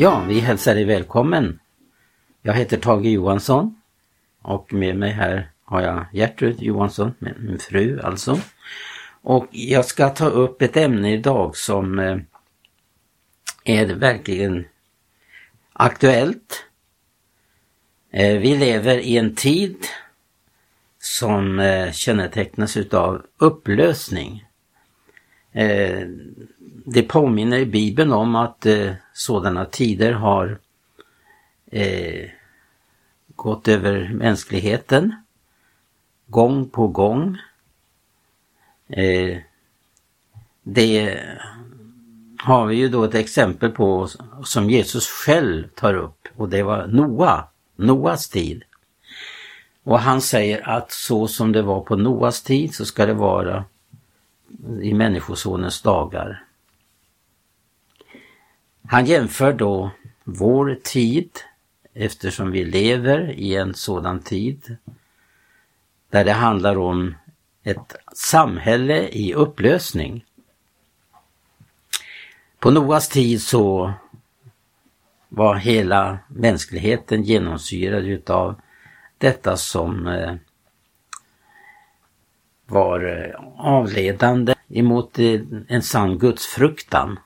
[0.00, 1.58] Ja, vi hälsar dig välkommen.
[2.42, 3.80] Jag heter Tage Johansson
[4.42, 8.40] och med mig här har jag Gertrud Johansson, min fru alltså.
[9.22, 12.18] Och jag ska ta upp ett ämne idag som eh,
[13.64, 14.64] är verkligen
[15.72, 16.64] aktuellt.
[18.10, 19.76] Eh, vi lever i en tid
[20.98, 24.44] som eh, kännetecknas utav upplösning.
[26.84, 30.58] Det påminner i Bibeln om att eh, sådana tider har
[31.66, 32.30] eh,
[33.28, 35.14] gått över mänskligheten
[36.26, 37.38] gång på gång.
[38.88, 39.38] Eh,
[40.62, 41.20] det
[42.38, 44.08] har vi ju då ett exempel på
[44.44, 47.44] som Jesus själv tar upp och det var Noa,
[47.76, 48.62] Noas tid.
[49.82, 53.64] Och han säger att så som det var på Noas tid så ska det vara
[54.82, 56.44] i Människosonens dagar.
[58.90, 59.90] Han jämför då
[60.24, 61.30] vår tid
[61.94, 64.76] eftersom vi lever i en sådan tid
[66.10, 67.14] där det handlar om
[67.62, 70.24] ett samhälle i upplösning.
[72.58, 73.92] På Noas tid så
[75.28, 78.60] var hela mänskligheten genomsyrad utav
[79.18, 80.34] detta som eh,
[82.66, 87.18] var eh, avledande emot eh, en sann gudsfruktan.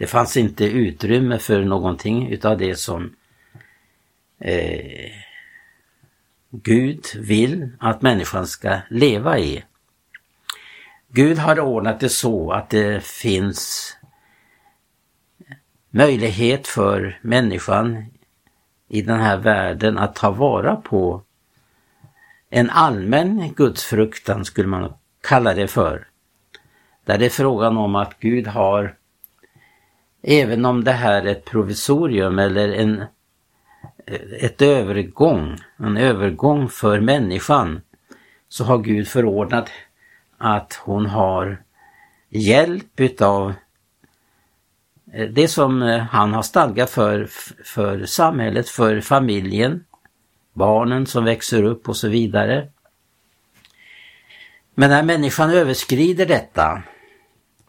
[0.00, 3.14] Det fanns inte utrymme för någonting utav det som
[4.38, 5.10] eh,
[6.50, 9.64] Gud vill att människan ska leva i.
[11.08, 13.96] Gud har ordnat det så att det finns
[15.90, 18.04] möjlighet för människan
[18.88, 21.22] i den här världen att ta vara på
[22.50, 26.06] en allmän gudsfruktan skulle man kalla det för.
[27.04, 28.96] Där det är frågan om att Gud har,
[30.22, 33.04] även om det här är ett provisorium eller en
[34.40, 37.80] ett övergång, en övergång för människan,
[38.48, 39.70] så har Gud förordnat
[40.38, 41.62] att hon har
[42.28, 43.54] hjälp utav
[45.12, 47.28] eh, det som eh, han har stadgat för,
[47.64, 49.84] för samhället, för familjen,
[50.52, 52.68] barnen som växer upp och så vidare.
[54.74, 56.82] Men när människan överskrider detta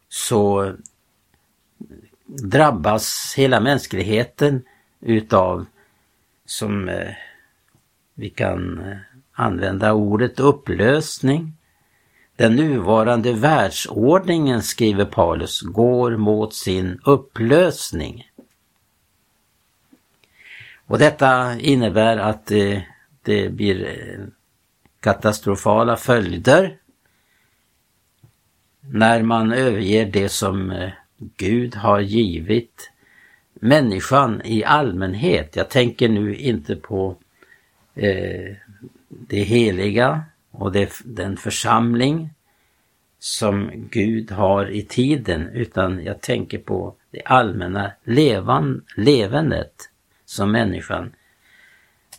[0.10, 0.74] så
[2.32, 4.64] drabbas hela mänskligheten
[5.00, 5.66] utav
[6.46, 7.14] som eh,
[8.14, 8.98] vi kan eh,
[9.32, 11.54] använda ordet upplösning.
[12.36, 18.32] Den nuvarande världsordningen, skriver Paulus, går mot sin upplösning.
[20.86, 22.86] Och detta innebär att det,
[23.22, 24.26] det blir eh,
[25.00, 26.78] katastrofala följder
[28.82, 30.90] när man överger det som
[31.38, 32.92] Gud har givit
[33.54, 35.56] människan i allmänhet.
[35.56, 37.16] Jag tänker nu inte på
[37.96, 38.56] eh,
[39.10, 42.30] det heliga och det, den församling
[43.20, 49.90] som Gud har i tiden utan jag tänker på det allmänna levan, levandet
[50.26, 51.14] som människan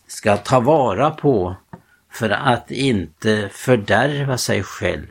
[0.06, 1.56] ska ta vara på
[2.10, 5.06] för att inte fördärva sig själv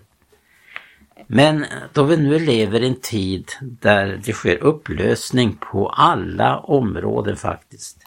[1.33, 7.37] men då vi nu lever i en tid där det sker upplösning på alla områden
[7.37, 7.97] faktiskt.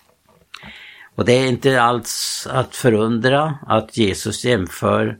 [1.14, 5.18] Och det är inte alls att förundra att Jesus jämför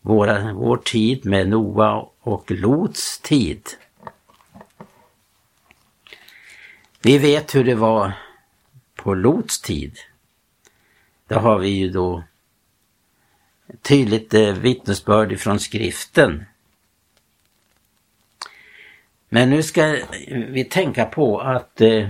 [0.00, 3.62] våra, vår tid med Noa och Lots tid.
[7.02, 8.12] Vi vet hur det var
[8.94, 9.96] på Lots tid.
[11.28, 12.24] Det har vi ju då
[13.82, 16.44] tydligt eh, vittnesbörd ifrån skriften.
[19.32, 19.96] Men nu ska
[20.28, 22.08] vi tänka på att eh,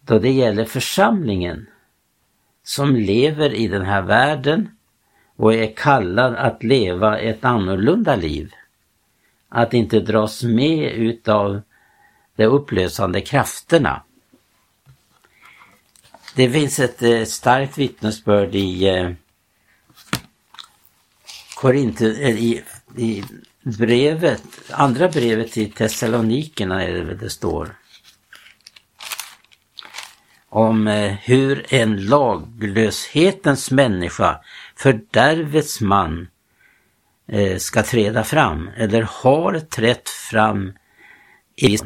[0.00, 1.66] då det gäller församlingen
[2.62, 4.76] som lever i den här världen
[5.36, 8.52] och är kallad att leva ett annorlunda liv.
[9.48, 11.62] Att inte dras med utav
[12.36, 14.02] de upplösande krafterna.
[16.36, 19.10] Det finns ett eh, starkt vittnesbörd i eh,
[21.64, 22.62] i,
[22.96, 23.24] i
[23.62, 27.76] brevet, andra brevet till Thessalonikerna är det väl det står.
[30.48, 34.40] Om eh, hur en laglöshetens människa,
[34.76, 36.28] fördärvets man,
[37.28, 40.72] eh, ska träda fram eller har trätt fram
[41.56, 41.78] i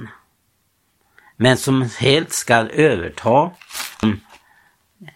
[1.37, 3.50] men som helt ska överta,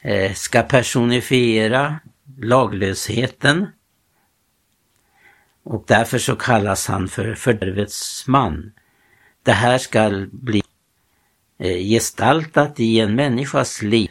[0.03, 2.01] eh, ska personifiera
[2.39, 3.67] laglösheten
[5.65, 8.73] och därför så kallas han för fördärvets man.
[9.43, 10.63] Det här ska bli
[11.59, 14.11] eh, gestaltat i en människas liv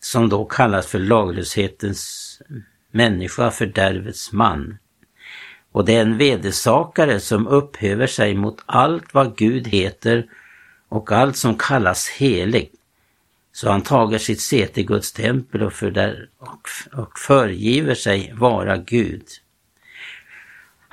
[0.00, 2.42] som då kallas för laglöshetens
[2.90, 4.78] människa, fördärvets man.
[5.72, 10.26] Och det är en vedersakare som upphöver sig mot allt vad Gud heter
[10.88, 12.74] och allt som kallas heligt.
[13.52, 18.76] Så han tager sitt säte i Guds tempel och, fördär, och, och förgiver sig vara
[18.76, 19.22] Gud.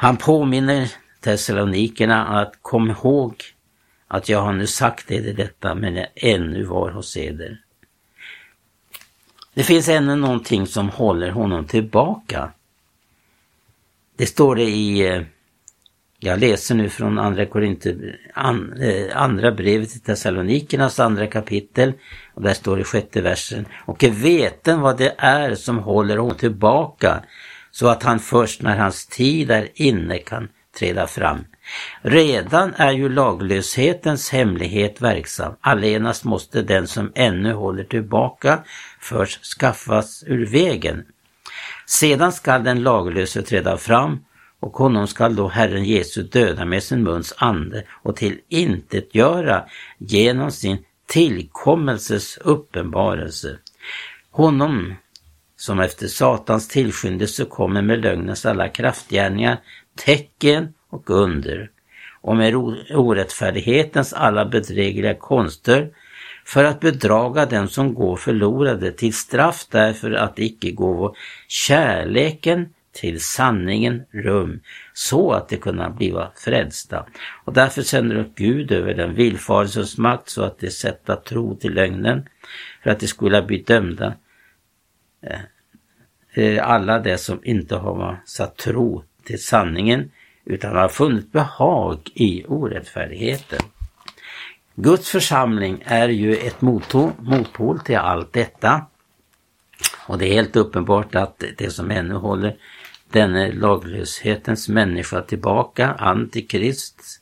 [0.04, 0.92] Han påminner
[1.22, 3.44] Thessalonikerna att kom ihåg
[4.08, 7.62] att jag har nu sagt er detta men jag ännu var hos eder.
[9.54, 12.52] Det finns ännu någonting som håller honom tillbaka.
[14.16, 15.22] Det står det i, eh,
[16.20, 21.94] jag läser nu från andra, Korinter, an, eh, andra brevet till Thessalonikernas andra kapitel
[22.34, 23.66] och där står det i sjätte versen.
[23.86, 27.24] Och veten vad det är som håller honom tillbaka
[27.74, 30.48] så att han först när hans tid är inne kan
[30.80, 31.46] träda fram.
[32.02, 35.54] Redan är ju laglöshetens hemlighet verksam.
[35.62, 38.60] Allenast måste den som ännu håller tillbaka
[39.00, 41.06] först skaffas ur vägen.
[41.86, 44.20] Sedan skall den laglöse träda fram
[44.60, 49.64] och honom skall då Herren Jesus döda med sin muns ande och till intet göra
[49.98, 50.78] genom sin
[51.08, 53.58] tillkommelses uppenbarelse.
[54.32, 54.96] Honom
[55.64, 59.58] som efter Satans tillskyndelse kommer med lögnens alla kraftgärningar,
[60.06, 61.70] tecken och under
[62.22, 62.56] och med
[62.96, 65.90] orättfärdighetens alla bedrägliga konster
[66.46, 71.16] för att bedraga dem som går förlorade till straff därför att icke gåvo
[71.48, 74.60] kärleken till sanningen rum
[74.94, 77.06] så att de kunna bliva frälsta.
[77.44, 81.74] Och därför sänder upp Gud över den villfarelsens makt så att de sätta tro till
[81.74, 82.28] lögnen
[82.84, 84.14] för att de skulle bli dömda.
[85.24, 85.40] Eh,
[86.34, 90.12] eh, alla de som inte har satt tro till sanningen
[90.46, 93.60] utan har funnit behag i orättfärdigheten.
[94.76, 98.86] Guds församling är ju ett motpol till allt detta.
[100.08, 102.56] Och det är helt uppenbart att det som ännu håller
[103.12, 107.22] denne laglöshetens människa tillbaka, antikrist,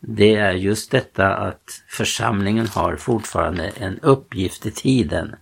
[0.00, 5.36] det är just detta att församlingen har fortfarande en uppgift i tiden.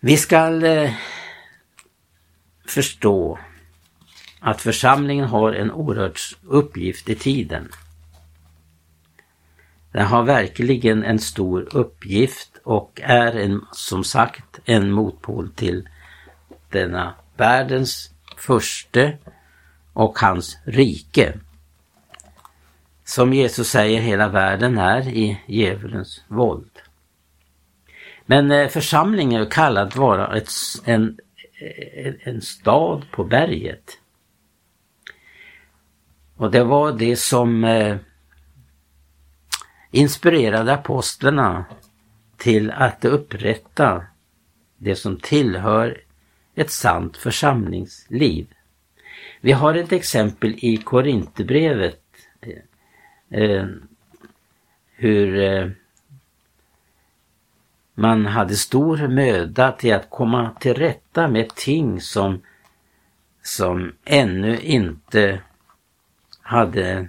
[0.00, 0.92] Vi skall eh,
[2.66, 3.38] förstå
[4.40, 7.68] att församlingen har en oerhört uppgift i tiden.
[9.92, 15.88] Den har verkligen en stor uppgift och är en, som sagt en motpol till
[16.70, 19.18] denna världens förste
[19.92, 21.38] och hans rike.
[23.04, 26.87] Som Jesus säger, hela världen är i djävulens våld.
[28.30, 30.50] Men eh, församlingen är kallad att vara ett,
[30.84, 31.18] en,
[31.60, 33.98] eh, en stad på berget.
[36.36, 37.96] Och det var det som eh,
[39.90, 41.64] inspirerade apostlarna
[42.36, 44.04] till att upprätta
[44.76, 46.00] det som tillhör
[46.54, 48.46] ett sant församlingsliv.
[49.40, 52.02] Vi har ett exempel i Korinthierbrevet
[53.30, 53.66] eh,
[54.92, 55.70] hur eh,
[57.98, 62.40] man hade stor möda till att komma till rätta med ting som,
[63.42, 65.40] som ännu inte
[66.42, 67.08] hade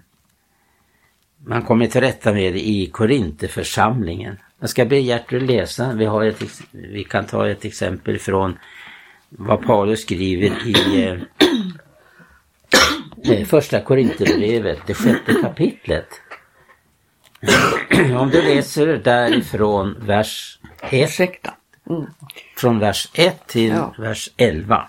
[1.38, 4.38] man kommit till rätta med i Korinteförsamlingen.
[4.60, 5.94] Jag ska be Gertrud läsa.
[5.94, 8.58] Vi, har ett, vi kan ta ett exempel från
[9.30, 11.18] vad Paulus skriver i eh,
[13.40, 16.22] eh första Korinthierbrevet, det sjätte kapitlet.
[18.18, 20.60] Om du läser därifrån vers
[20.92, 21.20] 1.
[21.90, 22.06] Mm.
[22.58, 23.96] Från vers 1 till ja.
[23.98, 24.88] vers 11.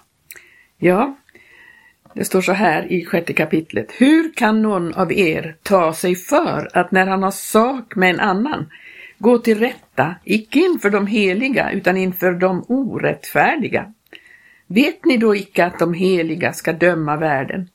[0.79, 1.17] Ja,
[2.15, 3.93] det står så här i sjätte kapitlet.
[3.99, 8.21] Hur kan någon av er ta sig för att när han har sak med en
[8.21, 8.71] annan
[9.19, 13.93] gå till rätta, icke inför de heliga utan inför de orättfärdiga?
[14.67, 17.69] Vet ni då icke att de heliga ska döma världen?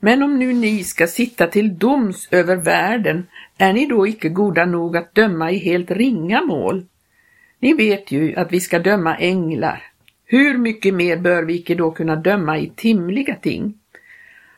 [0.00, 3.26] Men om nu ni ska sitta till doms över världen,
[3.58, 6.84] är ni då icke goda nog att döma i helt ringa mål?
[7.58, 9.82] Ni vet ju att vi ska döma änglar.
[10.24, 13.74] Hur mycket mer bör vi icke då kunna döma i timliga ting?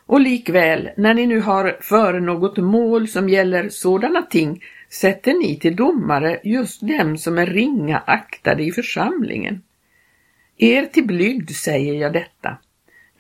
[0.07, 5.59] Och likväl, när ni nu har före något mål som gäller sådana ting, sätter ni
[5.59, 9.63] till domare just dem som är ringa aktade i församlingen.
[10.59, 12.59] Er till blygd säger jag detta.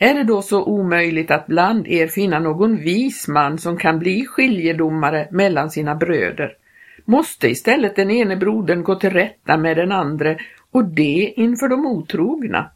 [0.02, 4.26] Är det då så omöjligt att bland er finna någon vis man som kan bli
[4.26, 6.56] skiljedomare mellan sina bröder?
[7.04, 10.38] Måste istället den ene brodern gå till rätta med den andre
[10.70, 12.70] och det inför de otrogna.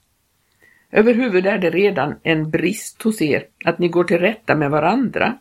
[0.92, 5.38] Överhuvud är det redan en brist hos er att ni går till rätta med varandra.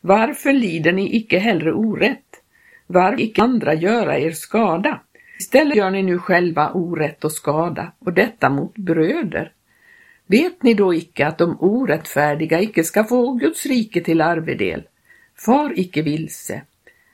[0.00, 2.42] Varför lider ni icke hellre orätt?
[2.86, 5.00] Varför icke andra göra er skada?
[5.40, 9.52] Istället gör ni nu själva orätt och skada, och detta mot bröder.
[10.30, 14.82] Vet ni då icke att de orättfärdiga icke ska få Guds rike till arvedel?
[15.36, 16.62] Far icke vilse.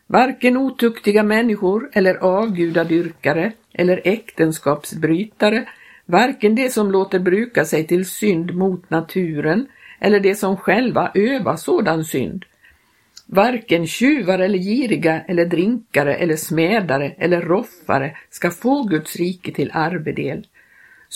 [0.07, 5.69] Varken otuktiga människor eller avgudadyrkare eller äktenskapsbrytare,
[6.07, 9.67] varken de som låter bruka sig till synd mot naturen
[10.01, 12.45] eller de som själva övar sådan synd.
[13.27, 19.71] Varken tjuvar eller giriga eller drinkare eller smedare eller roffare ska få Guds rike till
[19.75, 20.47] arvedel.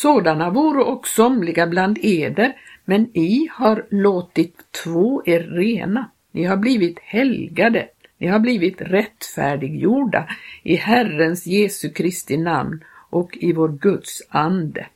[0.03, 6.11] Sådana vore och somliga bland eder, men I har låtit två er rena.
[6.31, 7.89] Ni har blivit helgade,
[8.19, 10.29] ni har blivit rättfärdiggjorda
[10.63, 14.87] i Herrens Jesu Kristi namn och i vår Guds ande.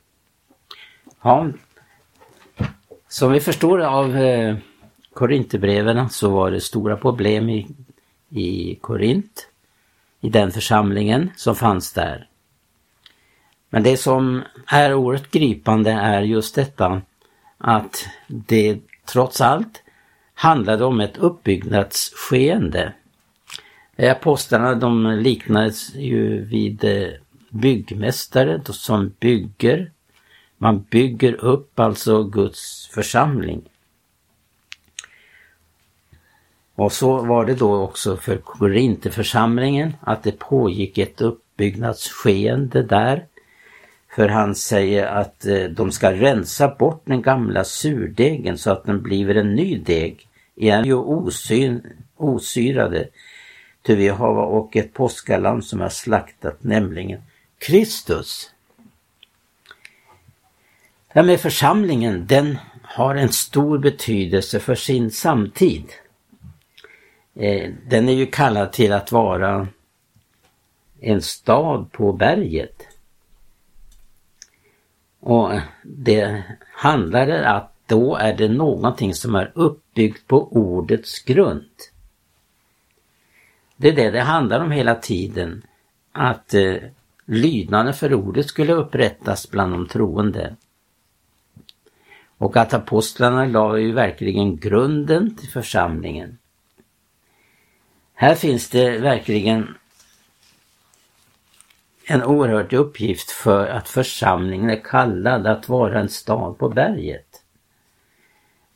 [1.21, 1.49] Ja,
[3.07, 4.55] som vi förstår av eh,
[5.13, 7.67] Korinthierbreven så var det stora problem i,
[8.29, 9.49] i Korint,
[10.21, 12.27] i den församlingen som fanns där.
[13.73, 17.01] Men det som är oerhört gripande är just detta
[17.57, 19.83] att det trots allt
[20.33, 22.93] handlade om ett uppbyggnadsskeende.
[23.97, 27.09] Apostlarna eh, de liknades ju vid eh,
[27.49, 29.91] byggmästare som bygger.
[30.57, 33.61] Man bygger upp alltså Guds församling.
[36.75, 43.27] Och så var det då också för Korintheförsamlingen att det pågick ett uppbyggnadsskeende där.
[44.15, 49.03] För han säger att eh, de ska rensa bort den gamla surdegen så att den
[49.03, 50.27] blir en ny deg.
[50.55, 51.81] Igen ju osyn,
[52.17, 53.07] osyrade.
[53.81, 57.21] Ty vi har och ett påskaland som är slaktat, nämligen
[57.57, 58.51] Kristus.
[61.13, 65.85] Det med församlingen, den har en stor betydelse för sin samtid.
[67.35, 69.67] Eh, den är ju kallad till att vara
[71.01, 72.82] en stad på berget.
[75.25, 75.51] Och
[75.83, 81.69] det handlar att då är det någonting som är uppbyggt på ordets grund.
[83.75, 85.63] Det är det det handlar om hela tiden.
[86.11, 86.75] Att eh,
[87.25, 90.55] lydnaden för ordet skulle upprättas bland de troende.
[92.37, 96.37] Och att apostlarna la ju verkligen grunden till församlingen.
[98.13, 99.77] Här finns det verkligen
[102.13, 107.41] en oerhörd uppgift för att församlingen är kallad att vara en stad på berget.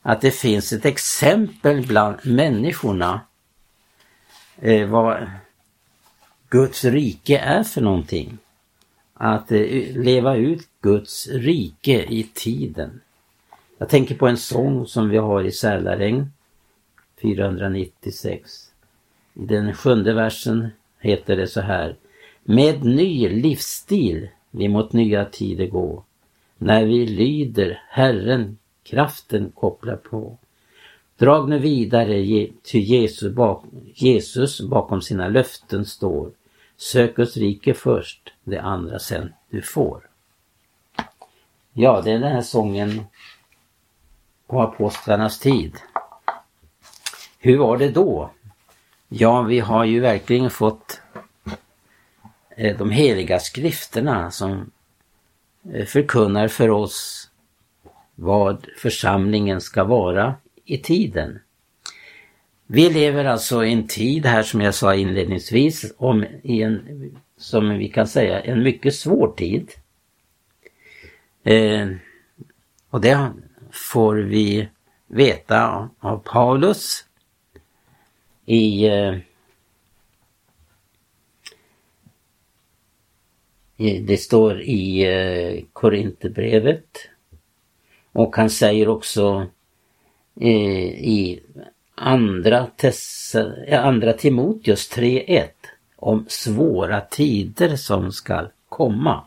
[0.02, 3.20] Att det finns ett exempel bland människorna
[4.56, 5.30] eh, vad
[6.48, 8.38] Guds rike är för någonting.
[9.14, 9.60] Att eh,
[9.96, 13.00] leva ut Guds rike i tiden.
[13.78, 16.30] Jag tänker på en sång som vi har i Sälaräng
[17.22, 18.50] 496.
[19.34, 20.68] I den sjunde versen
[20.98, 21.96] heter det så här.
[22.50, 26.04] Med ny livsstil vi mot nya tider gå.
[26.58, 30.38] När vi lyder Herren kraften kopplar på.
[31.16, 33.64] Drag nu vidare till Jesus, bak,
[33.94, 36.30] Jesus bakom sina löften står.
[36.76, 40.08] Sök Guds rike först, det andra sen du får.
[41.72, 43.00] Ja, det är den här sången
[44.46, 45.76] på apostlarnas tid.
[47.38, 48.30] Hur var det då?
[49.08, 51.00] Ja, vi har ju verkligen fått
[52.58, 54.70] Eh, de heliga skrifterna som
[55.72, 57.30] eh, förkunnar för oss
[58.14, 60.34] vad församlingen ska vara
[60.64, 61.38] i tiden.
[62.66, 66.80] Vi lever alltså i en tid här som jag sa inledningsvis om i en,
[67.36, 69.70] som vi kan säga, en mycket svår tid.
[71.44, 71.88] Eh,
[72.90, 73.32] och det
[73.70, 74.68] får vi
[75.06, 77.04] veta av Paulus
[78.48, 79.18] Eh,
[83.78, 87.08] det står i eh, Korinthierbrevet
[88.12, 89.46] och han säger också
[90.40, 91.40] eh, i
[91.94, 95.48] andra, Tessa, andra Timoteus 3.1
[95.96, 99.24] om svåra tider som skall komma.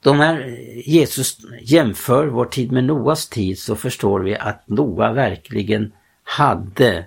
[0.00, 5.92] De här Jesus jämför vår tid med Noas tid så förstår vi att Noa verkligen
[6.22, 7.06] hade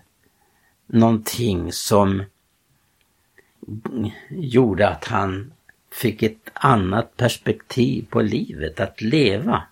[0.88, 2.24] någonting som
[4.29, 5.53] gjorde att han
[5.91, 9.63] fick ett annat perspektiv på livet, att leva.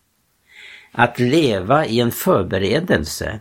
[0.92, 3.40] Att leva i en förberedelse.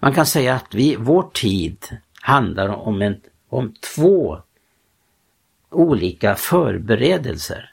[0.00, 4.42] Man kan säga att vi, vår tid handlar om, en, om två
[5.70, 7.72] olika förberedelser.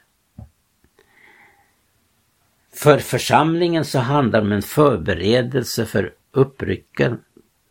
[2.72, 6.14] För församlingen så handlar det om en förberedelse för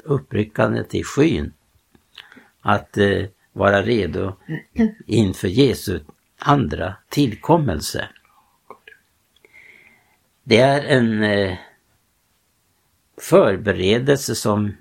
[0.04, 1.54] uppryckandet i skyn.
[2.62, 3.26] att eh,
[3.56, 4.36] vara redo
[5.06, 6.00] inför Jesu
[6.38, 8.10] andra tillkommelse.
[10.44, 11.58] Det är en eh,
[13.22, 14.76] förberedelse som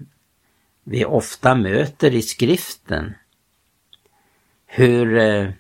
[0.85, 3.14] vi ofta möter i skriften.
[4.66, 5.50] Hur eh,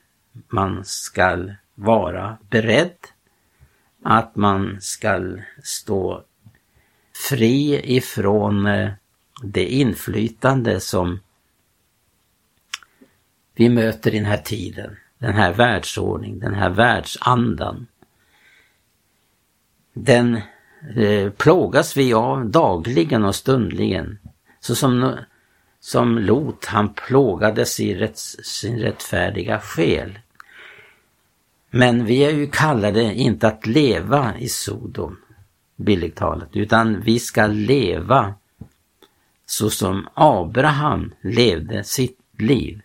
[0.48, 2.96] man skall vara beredd,
[4.02, 6.24] att man skall stå
[7.28, 8.90] fri ifrån eh,
[9.42, 11.20] det inflytande som
[13.54, 14.96] vi möter i den här tiden.
[15.18, 17.86] Den här världsordningen, den här världsandan.
[19.92, 20.40] Den
[20.96, 24.18] eh, plågas vi av dagligen och stundligen.
[24.60, 25.16] Så som,
[25.80, 30.18] som Lot, han plågades i rätt, sin rättfärdiga själ.
[31.70, 35.16] Men vi är ju kallade inte att leva i Sodom,
[35.76, 38.34] billigt talat, utan vi ska leva
[39.46, 42.80] så som Abraham levde sitt liv.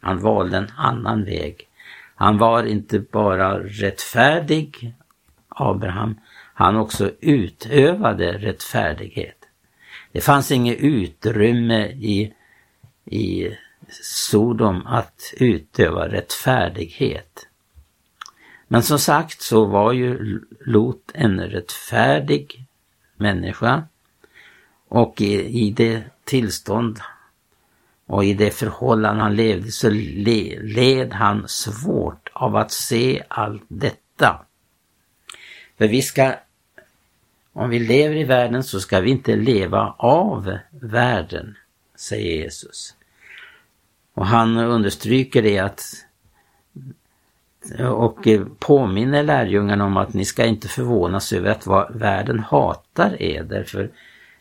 [0.00, 1.68] Han valde en annan väg.
[2.14, 4.94] Han var inte bara rättfärdig,
[5.48, 6.14] Abraham,
[6.54, 9.36] han också utövade rättfärdighet.
[10.12, 12.32] Det fanns inget utrymme i,
[13.04, 13.56] i
[14.02, 17.46] Sodom att utöva rättfärdighet.
[18.68, 22.64] Men som sagt så var ju Lot en rättfärdig
[23.16, 23.82] människa
[24.88, 27.00] och i, i det tillstånd
[28.10, 34.44] och i det förhållande han levde så led han svårt av att se allt detta.
[35.78, 36.34] För vi ska,
[37.52, 41.56] om vi lever i världen så ska vi inte leva av världen,
[41.96, 42.94] säger Jesus.
[44.14, 45.82] Och han understryker det att
[47.90, 53.42] och påminner lärjungarna om att ni ska inte förvånas över att vad världen hatar er
[53.42, 53.90] därför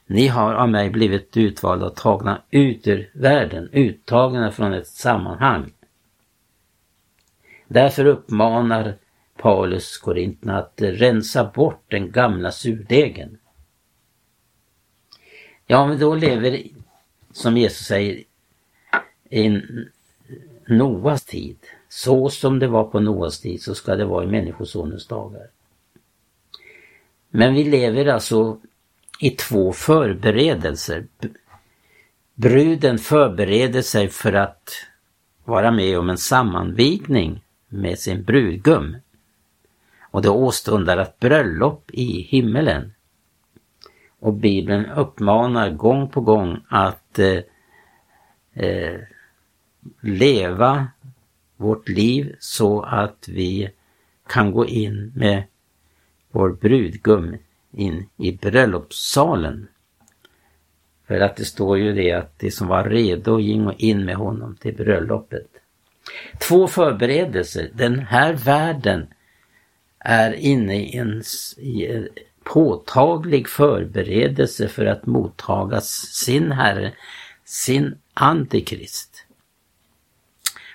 [0.09, 5.71] ni har av mig blivit utvalda och tagna ut ur världen, uttagna från ett sammanhang.
[7.67, 8.95] Därför uppmanar
[9.37, 13.37] Paulus korinterna att rensa bort den gamla surdegen.
[15.67, 16.63] Ja, om vi då lever,
[17.31, 18.23] som Jesus säger,
[19.29, 19.61] i
[20.67, 21.57] Noas tid,
[21.89, 25.47] så som det var på Noas tid så ska det vara i Människosonens dagar.
[27.29, 28.59] Men vi lever alltså
[29.19, 31.07] i två förberedelser.
[32.35, 34.69] Bruden förbereder sig för att
[35.45, 38.97] vara med om en sammanvigning med sin brudgum.
[40.11, 42.93] Och det åstundar ett bröllop i himmelen.
[44.19, 47.39] Och Bibeln uppmanar gång på gång att eh,
[48.53, 48.99] eh,
[50.01, 50.87] leva
[51.57, 53.71] vårt liv så att vi
[54.27, 55.43] kan gå in med
[56.31, 57.37] vår brudgum
[57.73, 59.67] in i bröllopssalen.
[61.07, 64.55] För att det står ju det att de som var redo gingo in med honom
[64.55, 65.47] till bröllopet.
[66.39, 67.69] Två förberedelser.
[67.73, 69.07] Den här världen
[69.99, 71.23] är inne i en,
[72.43, 76.93] påtaglig förberedelse för att mottaga sin Herre,
[77.45, 79.25] sin Antikrist.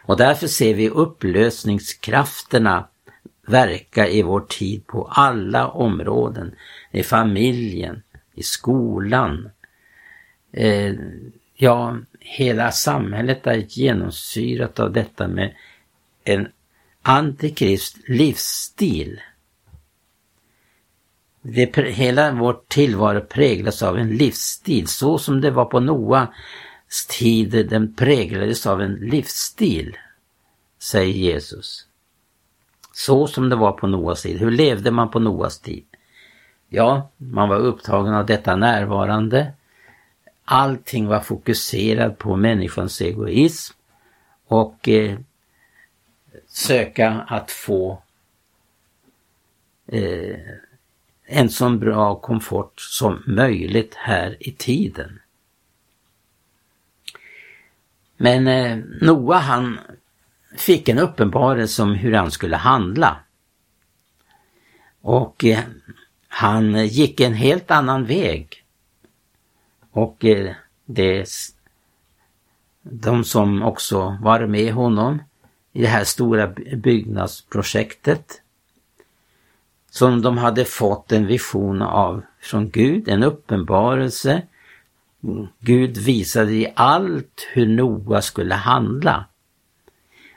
[0.06, 2.88] Och därför ser vi upplösningskrafterna
[3.46, 6.54] verka i vår tid på alla områden.
[6.94, 8.02] I familjen,
[8.34, 9.50] i skolan.
[10.52, 10.94] Eh,
[11.54, 15.54] ja, hela samhället är genomsyrat av detta med
[16.24, 16.48] en
[17.02, 19.20] antikrist livsstil.
[21.42, 26.28] Det, hela vår tillvaro präglas av en livsstil, så som det var på Noas
[27.08, 29.96] tid, den präglades av en livsstil,
[30.78, 31.86] säger Jesus.
[32.92, 34.38] Så som det var på Noas tid.
[34.38, 35.84] Hur levde man på Noas tid?
[36.74, 39.52] Ja, man var upptagen av detta närvarande.
[40.44, 43.76] Allting var fokuserat på människans egoism
[44.46, 45.18] och eh,
[46.46, 48.02] söka att få
[49.86, 50.36] eh,
[51.26, 55.20] en så bra komfort som möjligt här i tiden.
[58.16, 59.78] Men eh, Noa han
[60.56, 63.16] fick en uppenbarelse om hur han skulle handla.
[65.00, 65.60] Och eh,
[66.36, 68.64] han gick en helt annan väg.
[69.90, 71.28] Och eh, det,
[72.82, 75.22] de som också var med honom
[75.72, 78.40] i det här stora byggnadsprojektet
[79.90, 84.42] som de hade fått en vision av från Gud, en uppenbarelse.
[85.60, 89.24] Gud visade i allt hur Noa skulle handla.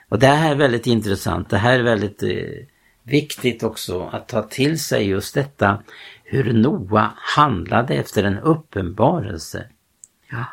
[0.08, 1.50] Och det här är väldigt intressant.
[1.50, 2.66] Det här är väldigt eh,
[3.08, 5.82] viktigt också att ta till sig just detta
[6.24, 9.68] hur Noa handlade efter en uppenbarelse.
[10.30, 10.44] Ja.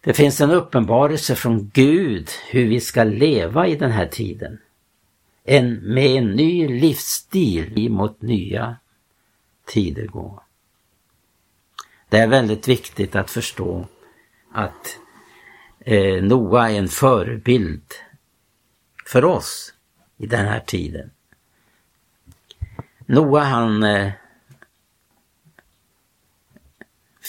[0.00, 4.58] Det finns en uppenbarelse från Gud hur vi ska leva i den här tiden.
[5.44, 8.76] En, med en ny livsstil mot nya
[9.66, 10.42] tider gå.
[12.08, 13.86] Det är väldigt viktigt att förstå
[14.52, 14.98] att
[15.80, 17.92] eh, Noa är en förebild
[19.06, 19.74] för oss
[20.16, 21.10] i den här tiden.
[23.10, 24.12] Noa han eh,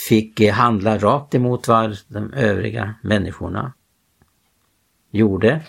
[0.08, 3.74] fick eh, handla rakt emot vad de övriga människorna
[5.12, 5.62] gjorde.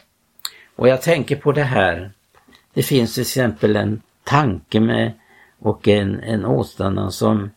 [0.76, 2.12] Och jag tänker på det här.
[2.74, 5.12] Det finns till exempel en tanke med
[5.58, 7.50] och en, en åstundan som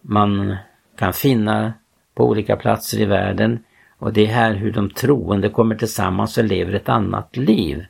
[0.00, 0.56] man
[0.96, 1.72] kan finna
[2.14, 3.64] på olika platser i världen.
[3.98, 7.86] Och det är här hur de troende kommer tillsammans och lever ett annat liv.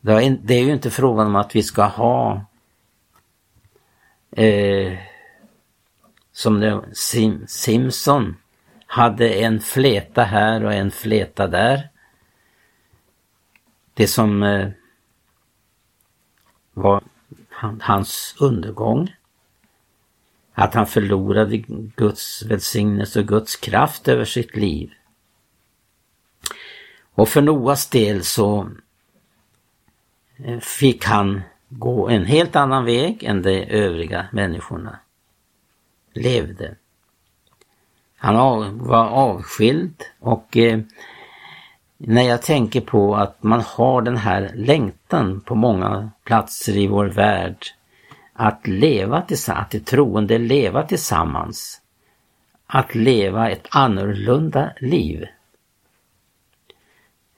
[0.00, 2.44] Det är ju inte frågan om att vi ska ha
[4.30, 4.98] eh,
[6.32, 8.36] som det, Sim, Simpson
[8.86, 11.88] hade en fleta här och en fleta där.
[13.94, 14.68] Det som eh,
[16.72, 17.02] var
[17.80, 19.14] hans undergång.
[20.52, 21.56] Att han förlorade
[21.96, 24.90] Guds välsignelse och Guds kraft över sitt liv.
[27.14, 28.70] Och för Noas del så
[30.44, 34.98] Eh, fick han gå en helt annan väg än de övriga människorna
[36.12, 36.74] levde.
[38.16, 40.80] Han var avskild och eh,
[41.96, 47.06] när jag tänker på att man har den här längtan på många platser i vår
[47.06, 47.66] värld
[48.32, 51.80] att leva tillsammans, att de troende leva tillsammans.
[52.66, 55.26] Att leva ett annorlunda liv.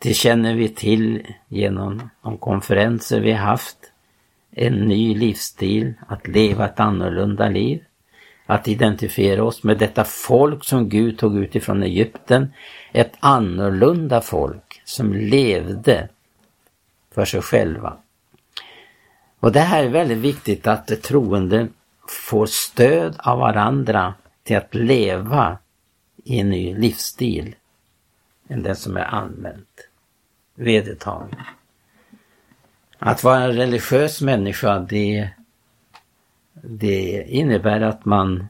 [0.03, 3.77] Det känner vi till genom de konferenser vi haft.
[4.51, 7.85] En ny livsstil, att leva ett annorlunda liv
[8.47, 12.53] att identifiera oss med detta folk som Gud tog ut ifrån Egypten.
[12.93, 16.09] Ett annorlunda folk som levde
[17.15, 17.97] för sig själva.
[19.41, 21.69] Och det här är väldigt viktigt att de troende
[22.09, 25.59] får stöd av varandra till att leva
[26.25, 27.55] i en ny livsstil
[28.49, 29.90] än den som är allmänt
[30.61, 31.35] vedertagen.
[32.99, 35.31] Att vara en religiös människa det
[36.63, 38.49] det innebär att man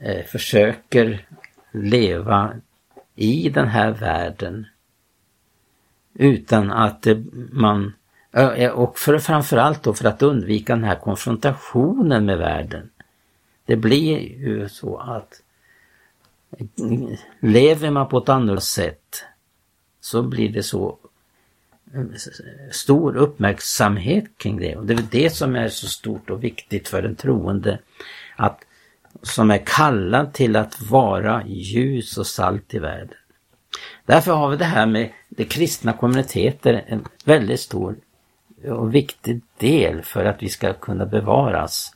[0.00, 1.26] eh, försöker
[1.72, 2.54] leva
[3.14, 4.66] i den här världen
[6.14, 7.06] utan att
[7.52, 7.94] man
[8.32, 12.90] eh, och för, framförallt då för att undvika den här konfrontationen med världen.
[13.64, 15.42] Det blir ju så att
[17.40, 19.24] lever man på ett annat sätt
[20.06, 20.98] så blir det så
[21.94, 22.02] eh,
[22.70, 24.76] stor uppmärksamhet kring det.
[24.76, 27.78] Och det är det som är så stort och viktigt för den troende.
[28.36, 28.60] Att,
[29.22, 33.16] som är kallad till att vara ljus och salt i världen.
[34.04, 37.96] Därför har vi det här med de kristna kommuniteter en väldigt stor
[38.64, 41.92] och viktig del för att vi ska kunna bevaras.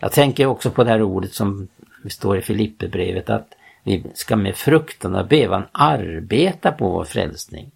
[0.00, 1.68] Jag tänker också på det här ordet som
[2.08, 7.70] står i Filipperbrevet att vi ska med fruktan och bevan arbeta på vår frälsning.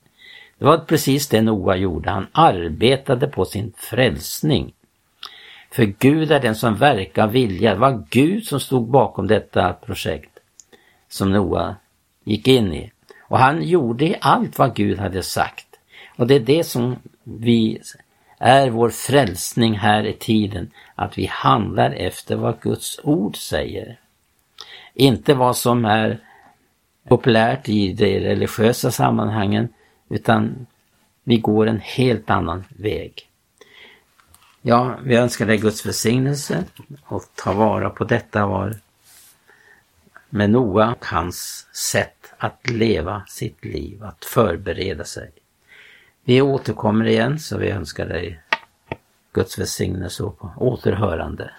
[0.59, 2.11] Det var precis det Noa gjorde.
[2.11, 4.73] Han arbetade på sin frälsning.
[5.71, 7.75] För Gud är den som verkar vilja.
[7.75, 10.39] Det var Gud som stod bakom detta projekt
[11.09, 11.77] som Noa
[12.25, 12.93] gick in i.
[13.21, 15.67] Och han gjorde allt vad Gud hade sagt.
[16.17, 17.81] Och det är det som vi
[18.39, 23.99] är vår frälsning här i tiden, att vi handlar efter vad Guds ord säger.
[25.01, 26.19] Inte vad som är
[27.09, 29.69] populärt i de religiösa sammanhangen,
[30.09, 30.67] utan
[31.25, 33.29] vi går en helt annan väg.
[34.63, 36.65] Ja, vi önskar dig Guds välsignelse
[37.05, 38.75] och ta vara på detta var
[40.31, 45.31] med Noa och hans sätt att leva sitt liv, att förbereda sig.
[46.25, 48.41] Vi återkommer igen så vi önskar dig
[49.33, 51.51] Guds välsignelse och återhörande.